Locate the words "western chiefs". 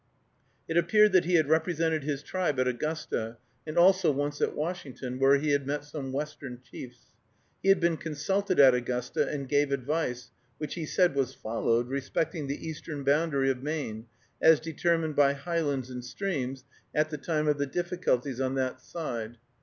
6.11-7.11